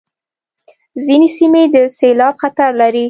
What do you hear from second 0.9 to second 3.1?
ځینې سیمې د سېلاب خطر لري.